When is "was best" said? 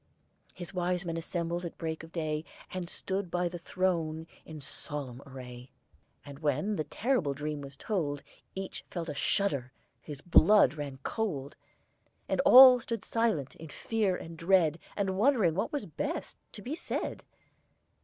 15.71-16.35